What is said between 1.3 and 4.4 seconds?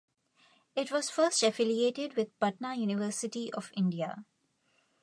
affiliated with Patna University of India.